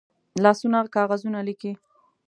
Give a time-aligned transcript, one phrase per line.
[0.43, 1.71] لاسونه کاغذونه لیکي